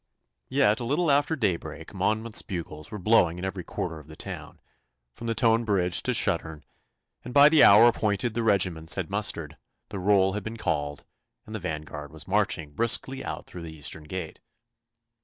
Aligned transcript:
Yet 0.49 0.79
a 0.79 0.83
little 0.83 1.11
after 1.11 1.35
daybreak 1.35 1.93
Monmouth's 1.93 2.41
bugles 2.41 2.89
were 2.89 2.97
blowing 2.97 3.37
in 3.37 3.45
every 3.45 3.63
quarter 3.63 3.99
of 3.99 4.07
the 4.07 4.15
town, 4.15 4.59
from 5.13 5.31
Tone 5.35 5.63
Bridge 5.63 6.01
to 6.01 6.15
Shuttern, 6.15 6.63
and 7.23 7.35
by 7.35 7.49
the 7.49 7.63
hour 7.63 7.87
appointed 7.89 8.33
the 8.33 8.41
regiments 8.41 8.95
had 8.95 9.11
mustered, 9.11 9.57
the 9.89 9.99
roll 9.99 10.33
had 10.33 10.41
been 10.41 10.57
called, 10.57 11.05
and 11.45 11.53
the 11.53 11.59
vanguard 11.59 12.11
was 12.11 12.27
marching 12.27 12.71
briskly 12.71 13.23
out 13.23 13.45
through 13.45 13.61
the 13.61 13.77
eastern 13.77 14.05
gate. 14.05 14.39